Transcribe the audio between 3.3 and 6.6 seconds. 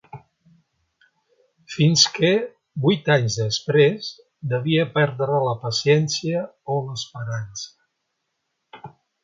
després, devia perdre la paciència